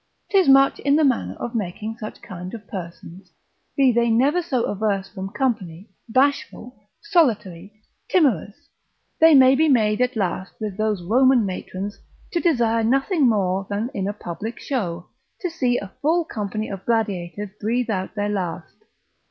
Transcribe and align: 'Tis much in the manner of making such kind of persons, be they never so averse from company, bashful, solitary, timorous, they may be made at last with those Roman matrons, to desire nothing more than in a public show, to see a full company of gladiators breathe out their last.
'Tis 0.31 0.49
much 0.49 0.79
in 0.79 0.95
the 0.95 1.03
manner 1.03 1.35
of 1.35 1.53
making 1.53 1.95
such 1.95 2.23
kind 2.23 2.55
of 2.55 2.65
persons, 2.67 3.31
be 3.77 3.91
they 3.91 4.09
never 4.09 4.41
so 4.41 4.63
averse 4.63 5.07
from 5.07 5.29
company, 5.29 5.91
bashful, 6.09 6.75
solitary, 7.03 7.71
timorous, 8.09 8.67
they 9.19 9.35
may 9.35 9.53
be 9.53 9.69
made 9.69 10.01
at 10.01 10.15
last 10.15 10.55
with 10.59 10.75
those 10.75 11.03
Roman 11.03 11.45
matrons, 11.45 11.99
to 12.31 12.39
desire 12.39 12.83
nothing 12.83 13.29
more 13.29 13.67
than 13.69 13.91
in 13.93 14.07
a 14.07 14.11
public 14.13 14.59
show, 14.59 15.05
to 15.39 15.51
see 15.51 15.77
a 15.77 15.93
full 16.01 16.25
company 16.25 16.67
of 16.67 16.83
gladiators 16.87 17.51
breathe 17.59 17.91
out 17.91 18.15
their 18.15 18.27
last. 18.29 18.77